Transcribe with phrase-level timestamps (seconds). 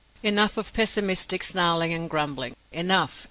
[0.23, 2.55] Enough of pessimistic snarling and grumbling!
[2.71, 3.19] Enough!